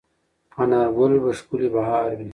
[0.51, 2.27] په انارګل به ښکلی بهار وي